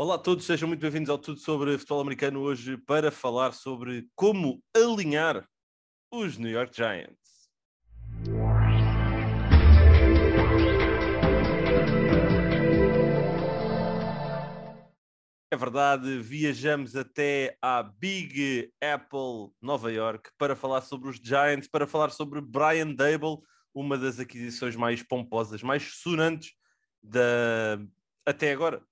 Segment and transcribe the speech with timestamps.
[0.00, 4.06] Olá a todos, sejam muito bem-vindos ao Tudo sobre Futebol Americano hoje para falar sobre
[4.14, 5.44] como alinhar
[6.12, 7.50] os New York Giants.
[15.50, 21.88] É verdade, viajamos até à Big Apple, Nova York, para falar sobre os Giants, para
[21.88, 23.38] falar sobre Brian Dable,
[23.74, 26.52] uma das aquisições mais pomposas, mais sonantes
[27.02, 27.80] da
[28.24, 28.86] até agora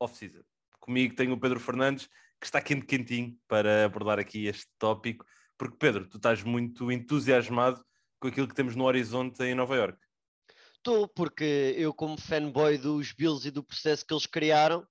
[0.00, 0.42] off-season.
[0.80, 2.08] Comigo tenho o Pedro Fernandes,
[2.40, 5.24] que está quente quentinho para abordar aqui este tópico,
[5.56, 7.84] porque Pedro, tu estás muito entusiasmado
[8.20, 9.98] com aquilo que temos no horizonte em Nova York.
[10.76, 14.86] Estou, porque eu, como fanboy dos Bills e do processo que eles criaram,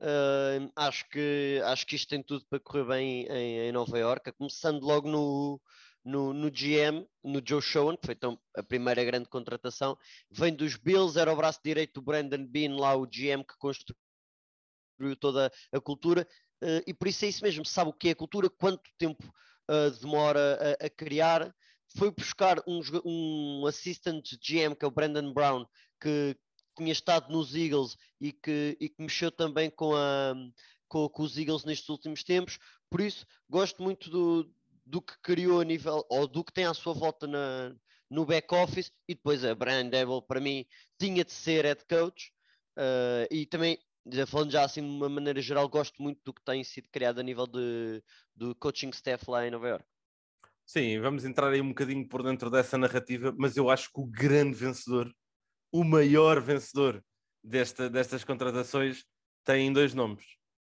[0.00, 4.30] uh, acho, que, acho que isto tem tudo para correr bem em, em Nova York,
[4.32, 5.60] começando logo no,
[6.04, 9.96] no, no, GM, no Joe Schoen, que foi então a primeira grande contratação,
[10.30, 13.99] vem dos Bills, era o braço direito do Brandon Bean, lá o GM que construiu
[15.16, 16.26] toda a cultura,
[16.62, 19.24] uh, e por isso é isso mesmo, sabe o que é cultura, quanto tempo
[19.70, 21.54] uh, demora a, a, criar.
[21.96, 25.66] Foi buscar um, um assistant GM, que é o Brandon Brown,
[26.00, 26.36] que
[26.76, 30.34] tinha estado nos Eagles e que, e que mexeu também com, a,
[30.88, 32.58] com, com, os Eagles nestes últimos tempos.
[32.88, 34.50] Por isso, gosto muito do,
[34.86, 37.74] do que criou a nível, ou do que tem à sua volta na,
[38.08, 38.92] no back-office.
[39.08, 40.66] E depois a Brian Devil, para mim,
[40.98, 42.32] tinha de ser head coach.
[42.78, 43.78] Uh, e também
[44.26, 47.22] falando já assim de uma maneira geral, gosto muito do que tem sido criado a
[47.22, 48.02] nível de,
[48.34, 49.84] do coaching staff lá em Nova York.
[50.66, 54.06] Sim, vamos entrar aí um bocadinho por dentro dessa narrativa, mas eu acho que o
[54.06, 55.12] grande vencedor,
[55.72, 57.04] o maior vencedor
[57.42, 59.04] desta, destas contratações
[59.44, 60.24] tem dois nomes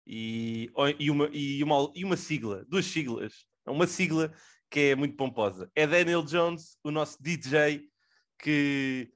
[0.05, 3.45] e, e, uma, e, uma, e uma sigla, duas siglas.
[3.65, 4.33] Uma sigla
[4.69, 5.71] que é muito pomposa.
[5.75, 7.87] É Daniel Jones, o nosso DJ,
[8.39, 9.11] que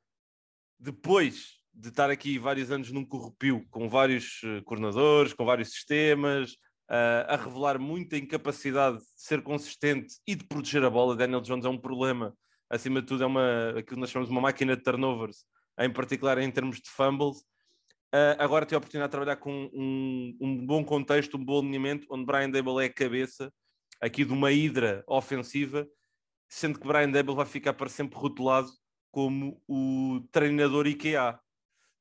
[0.80, 6.54] depois de estar aqui vários anos num corrupio, com vários uh, coordenadores, com vários sistemas,
[6.90, 11.16] uh, a revelar muita incapacidade de ser consistente e de proteger a bola.
[11.16, 12.34] Daniel Jones é um problema,
[12.70, 15.44] acima de tudo, é uma, aquilo que nós chamamos uma máquina de turnovers,
[15.80, 17.40] em particular em termos de fumbles.
[18.14, 22.08] Uh, agora tem a oportunidade de trabalhar com um, um, bom contexto, um bom alinhamento,
[22.10, 23.52] onde Brian Dable é a cabeça
[24.00, 25.86] aqui de uma hidra ofensiva,
[26.48, 28.70] sendo que Brian Dable vai ficar para sempre rotulado
[29.12, 31.40] como o treinador IKEA,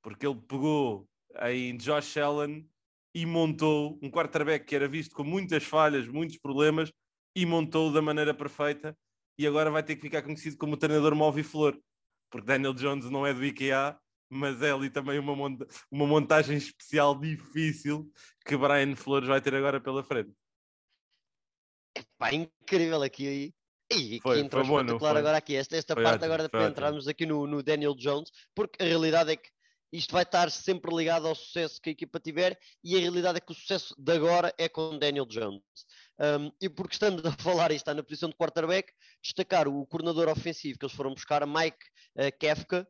[0.05, 1.09] porque ele pegou
[1.49, 2.69] em Josh Allen
[3.15, 6.93] e montou um quarterback que era visto com muitas falhas, muitos problemas,
[7.35, 8.97] e montou da maneira perfeita,
[9.39, 11.81] e agora vai ter que ficar conhecido como o treinador Move Flor,
[12.31, 13.99] porque Daniel Jones não é do IKEA,
[14.29, 18.11] mas é ali também uma, monta uma montagem especial difícil
[18.45, 20.33] que Brian Flores vai ter agora pela frente.
[22.19, 23.55] Pá, incrível aqui.
[23.91, 27.25] E foi, aqui entrou espetacular agora aqui, esta, esta parte ótimo, agora para entrarmos aqui
[27.25, 29.55] no, no Daniel Jones, porque a realidade é que
[29.97, 33.41] isto vai estar sempre ligado ao sucesso que a equipa tiver e a realidade é
[33.41, 35.63] que o sucesso de agora é com Daniel Jones.
[36.19, 40.29] Um, e porque estamos a falar e está na posição de quarterback, destacar o coordenador
[40.29, 41.79] ofensivo que eles foram buscar, Mike
[42.17, 42.89] uh, Kefka,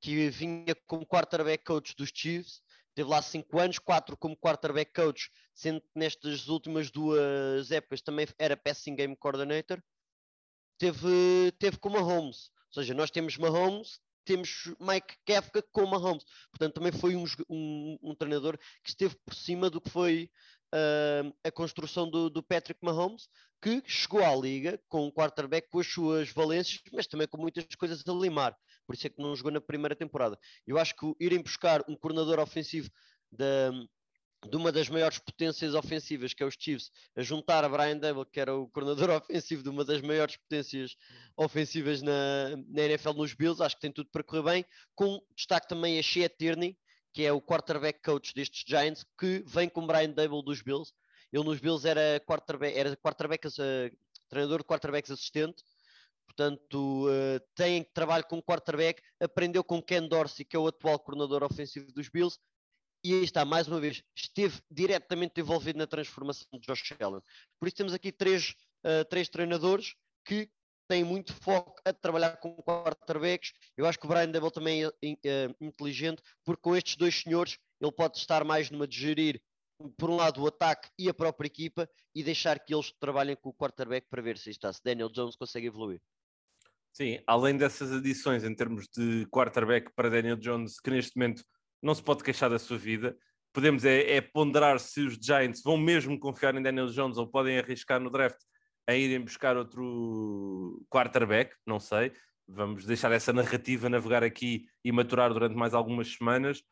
[0.00, 2.62] que vinha como quarterback coach dos Chiefs,
[2.94, 8.26] teve lá 5 anos, 4 como quarterback coach, sendo que nestas últimas duas épocas também
[8.38, 9.82] era passing game coordinator.
[10.78, 16.24] Teve, teve com Mahomes, ou seja, nós temos Mahomes, temos Mike Kefka com Mahomes.
[16.50, 20.30] Portanto, também foi um, um, um treinador que esteve por cima do que foi
[20.74, 23.28] uh, a construção do, do, Patrick Mahomes,
[23.62, 27.64] que chegou à liga com um quarterback com as suas valências, mas também com muitas
[27.78, 28.54] coisas a limar.
[28.86, 30.38] Por isso é que não jogou na primeira temporada.
[30.66, 32.90] Eu acho que irem buscar um coordenador ofensivo
[33.30, 33.70] da,
[34.44, 38.26] de uma das maiores potências ofensivas, que é os Chiefs, a juntar a Brian Dable,
[38.26, 40.96] que era o coordenador ofensivo de uma das maiores potências
[41.36, 44.64] ofensivas na, na NFL nos Bills, acho que tem tudo para correr bem,
[44.94, 46.76] com destaque também a Shea Tierney,
[47.12, 50.92] que é o quarterback coach destes Giants, que vem com Brian Dable dos Bills.
[51.32, 53.50] Ele nos Bills era quarterback, era quarterback uh,
[54.28, 55.62] treinador de quarterbacks assistente,
[56.26, 61.42] portanto uh, tem trabalho com quarterback, aprendeu com Ken Dorsey, que é o atual coordenador
[61.42, 62.38] ofensivo dos Bills,
[63.06, 67.22] e aí está, mais uma vez, esteve diretamente envolvido na transformação de Josh Allen.
[67.56, 68.52] Por isso temos aqui três,
[68.84, 69.94] uh, três treinadores
[70.24, 70.50] que
[70.88, 73.52] têm muito foco a trabalhar com quarterbacks.
[73.76, 77.58] Eu acho que o Brian Dable também é uh, inteligente, porque com estes dois senhores
[77.80, 79.40] ele pode estar mais numa de gerir,
[79.96, 83.50] por um lado, o ataque e a própria equipa e deixar que eles trabalhem com
[83.50, 86.00] o quarterback para ver se está, se Daniel Jones consegue evoluir.
[86.92, 91.44] Sim, além dessas adições em termos de quarterback para Daniel Jones, que neste momento
[91.86, 93.16] não se pode queixar da sua vida.
[93.52, 97.58] Podemos é, é, ponderar se os Giants vão mesmo confiar em Daniel Jones ou podem
[97.58, 98.38] arriscar no draft
[98.86, 102.12] a irem buscar outro quarterback, não sei.
[102.46, 106.62] Vamos deixar essa narrativa navegar aqui e maturar durante mais algumas semanas.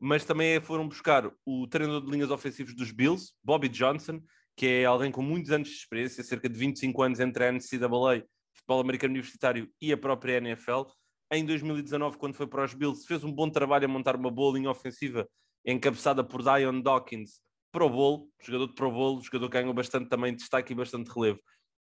[0.00, 4.22] mas também foram buscar o treinador de linhas ofensivas dos Bills, Bobby Johnson,
[4.56, 8.24] que é alguém com muitos anos de experiência, cerca de 25 anos entre a NCAA,
[8.54, 10.82] futebol americano universitário, e a própria NFL.
[11.30, 14.56] Em 2019, quando foi para os Bills, fez um bom trabalho a montar uma boa
[14.56, 15.28] linha ofensiva
[15.64, 17.40] encabeçada por Dion Dawkins,
[17.70, 21.38] Pro Bowl, jogador de Pro Bowl, jogador que ganhou bastante também destaque e bastante relevo.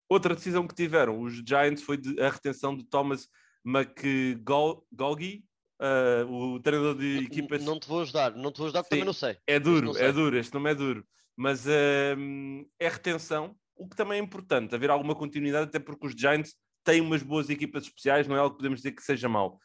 [0.09, 3.27] Outra decisão que tiveram os Giants foi a retenção de Thomas
[3.65, 5.43] McGoggy,
[5.81, 7.63] uh, o treinador de equipas.
[7.63, 9.37] Não te vou ajudar, não te vou ajudar, Sim, também não sei.
[9.45, 11.05] É duro, é duro, este nome é duro,
[11.35, 16.13] mas uh, é retenção, o que também é importante, haver alguma continuidade, até porque os
[16.13, 19.59] Giants têm umas boas equipas especiais, não é algo que podemos dizer que seja mau.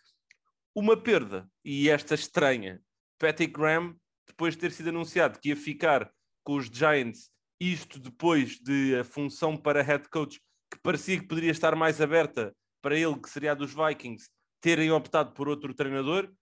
[0.74, 2.80] Uma perda, e esta estranha,
[3.18, 6.10] Patrick Graham, depois de ter sido anunciado que ia ficar
[6.44, 7.30] com os Giants,
[7.60, 12.54] isto depois de a função para head coach, que parecia que poderia estar mais aberta
[12.80, 14.28] para ele, que seria a dos Vikings,
[14.60, 16.32] terem optado por outro treinador.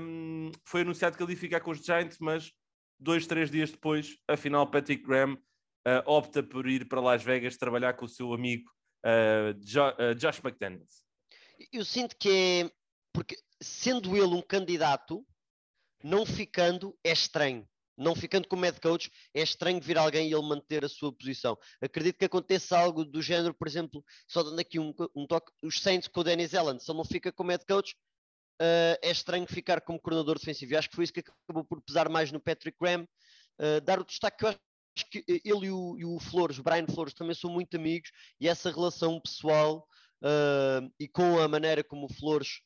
[0.00, 2.50] Um, foi anunciado que ele ia ficar com os Giants, mas
[2.98, 7.92] dois, três dias depois, afinal, Patrick Graham uh, opta por ir para Las Vegas trabalhar
[7.94, 8.70] com o seu amigo
[9.06, 11.02] uh, jo uh, Josh McDaniels.
[11.72, 12.70] Eu sinto que é
[13.12, 15.26] porque, sendo ele um candidato,
[16.04, 17.66] não ficando é estranho.
[17.96, 21.56] Não ficando como head coach, é estranho vir alguém e ele manter a sua posição.
[21.80, 25.80] Acredito que aconteça algo do género, por exemplo, só dando aqui um, um toque, os
[25.80, 27.96] Saints com o Dennis Allen, se ele não fica como head coach,
[28.60, 30.74] uh, é estranho ficar como coordenador defensivo.
[30.74, 33.08] E acho que foi isso que acabou por pesar mais no Patrick Graham.
[33.58, 34.58] Uh, dar o destaque que eu acho
[35.04, 38.10] que ele e o, e o, Flores, o Brian Flores, também são muito amigos
[38.40, 39.86] e essa relação pessoal
[40.22, 42.60] uh, e com a maneira como o Flores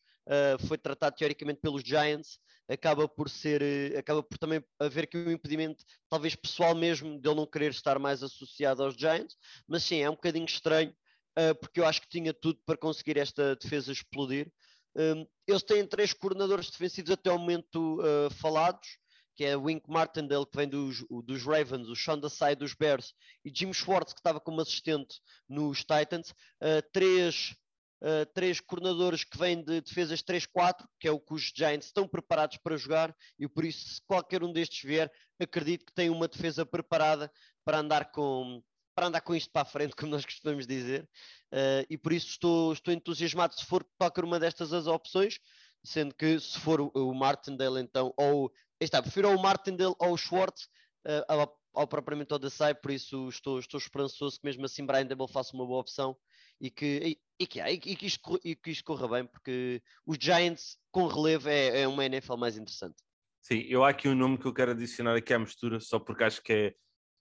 [0.69, 2.39] foi tratado teoricamente pelos Giants
[2.73, 7.29] acaba por ser, eh, acaba por também haver aqui um impedimento, talvez pessoal mesmo, de
[7.29, 9.37] ele não querer estar mais associado aos Giants,
[9.67, 10.95] mas sim, é um bocadinho estranho,
[11.37, 14.51] uh, porque eu acho que tinha tudo para conseguir esta defesa explodir.
[14.95, 18.99] Um, eles têm três coordenadores defensivos até o momento uh, falados,
[19.41, 23.15] que é o Wink Martindale, que vem dos, dos Ravens, o Sean Desai dos Bears,
[23.43, 26.33] e Jim Schwartz, que estava como assistente nos Titans.
[26.61, 27.57] Uh, três
[28.03, 32.07] uh, três coordenadores que vêm de defesas 3-4, que é o que os Giants estão
[32.07, 35.11] preparados para jogar, e por isso, se qualquer um destes vier,
[35.41, 37.33] acredito que tem uma defesa preparada
[37.65, 38.63] para andar com,
[38.95, 41.09] para andar com isto para a frente, como nós costumamos dizer,
[41.51, 45.39] uh, e por isso estou, estou entusiasmado se for qualquer uma destas as opções,
[45.83, 48.53] sendo que se for o, Martindale então, ou
[48.85, 50.65] está, prefiro o Martindale ou o Schwartz
[51.07, 55.07] uh, ao, ao propriamente ao Desai, por isso estou, estou esperançoso que mesmo assim Brian
[55.07, 56.17] Dable faça uma boa opção
[56.61, 60.77] e que, e, que, e, que isto, e que isto corra bem, porque os Giants
[60.91, 62.97] com relevo é, é uma NFL mais interessante.
[63.41, 66.25] Sim, eu há aqui um nome que eu quero adicionar aqui à mistura, só porque
[66.25, 66.75] acho que é,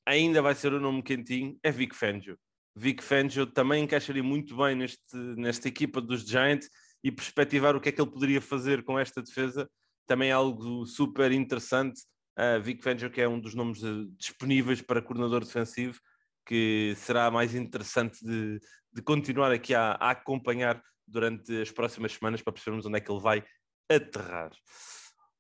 [0.06, 2.38] ainda vai ser o um nome quentinho, é Vic Fangio.
[2.76, 6.70] Vic Fangio também encaixaria muito bem neste, nesta equipa dos Giants
[7.04, 9.70] e perspectivar o que é que ele poderia fazer com esta defesa
[10.10, 12.02] também é algo super interessante.
[12.36, 16.00] Uh, Vic Fangio, que é um dos nomes uh, disponíveis para coordenador defensivo,
[16.48, 18.60] que será mais interessante de,
[18.92, 23.12] de continuar aqui a, a, acompanhar durante as próximas semanas para percebermos onde é que
[23.12, 23.44] ele vai
[23.88, 24.50] aterrar.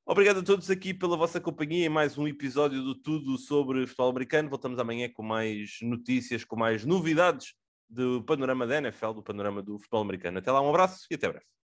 [0.06, 4.12] Obrigado a todos aqui pela vossa companhia em mais um episódio do Tudo sobre Futebol
[4.12, 4.50] Americano.
[4.50, 7.56] Voltamos amanhã com mais notícias, com mais novidades
[7.90, 10.38] do panorama da NFL, do panorama do futebol americano.
[10.38, 11.59] Até lá, um abraço e até breve.